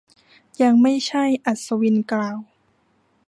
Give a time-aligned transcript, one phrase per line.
[0.61, 2.37] ยังไม่ใช่ อัศวินกล่าว